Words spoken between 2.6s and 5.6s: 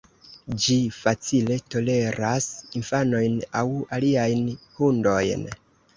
infanojn aŭ aliajn hundojn.